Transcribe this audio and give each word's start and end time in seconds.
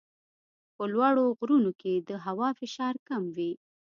په 0.75 0.83
لوړو 0.93 1.25
غرونو 1.37 1.71
کې 1.81 1.93
د 2.09 2.11
هوا 2.25 2.49
فشار 2.59 2.95
کم 3.07 3.23
وي. 3.35 3.51